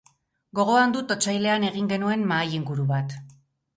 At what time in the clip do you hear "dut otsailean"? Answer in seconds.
0.95-1.67